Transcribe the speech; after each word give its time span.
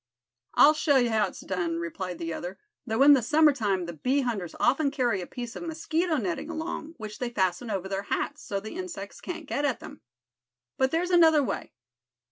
"I'll 0.55 0.73
show 0.73 0.97
you 0.97 1.11
how 1.11 1.27
it's 1.27 1.41
done," 1.41 1.75
replied 1.77 2.17
the 2.17 2.33
other, 2.33 2.57
"though 2.87 3.03
in 3.03 3.13
the 3.13 3.21
summer 3.21 3.53
time 3.53 3.85
the 3.85 3.93
bee 3.93 4.21
hunters 4.21 4.55
often 4.59 4.89
carry 4.89 5.21
a 5.21 5.27
piece 5.27 5.55
of 5.55 5.61
mosquito 5.61 6.17
netting 6.17 6.49
along, 6.49 6.95
which 6.97 7.19
they 7.19 7.29
fasten 7.29 7.69
over 7.69 7.87
their 7.87 8.01
hats, 8.09 8.41
so 8.41 8.59
the 8.59 8.73
insects 8.73 9.21
can't 9.21 9.45
get 9.45 9.63
at 9.63 9.79
them. 9.79 10.01
But 10.75 10.89
there's 10.89 11.11
another 11.11 11.43
way. 11.43 11.73